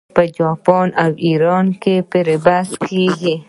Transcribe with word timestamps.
په 0.15 0.23
جاپان 0.37 0.87
او 1.03 1.11
ایران 1.27 1.67
کې 1.81 1.95
پرې 2.11 2.35
بحث 2.45 2.69
کیږي. 2.87 3.35